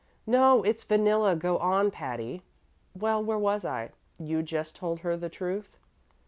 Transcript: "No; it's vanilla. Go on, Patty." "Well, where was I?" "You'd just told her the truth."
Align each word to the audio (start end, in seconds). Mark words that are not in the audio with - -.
"No; 0.25 0.63
it's 0.63 0.81
vanilla. 0.81 1.35
Go 1.35 1.59
on, 1.59 1.91
Patty." 1.91 2.41
"Well, 2.97 3.23
where 3.23 3.37
was 3.37 3.63
I?" 3.63 3.91
"You'd 4.17 4.47
just 4.47 4.75
told 4.75 5.01
her 5.01 5.15
the 5.15 5.29
truth." 5.29 5.77